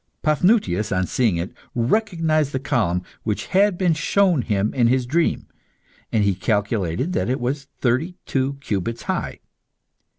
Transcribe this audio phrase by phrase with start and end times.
[0.23, 5.45] Paphnutius, on seeing it, recognised the column which had been shown him in his dream,
[6.11, 9.41] and he calculated that it was thirty two cubits high.